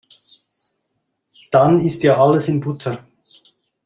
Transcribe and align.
Dann 1.51 1.77
ist 1.77 2.01
ja 2.01 2.17
alles 2.17 2.47
in 2.47 2.59
Butter. 2.59 3.05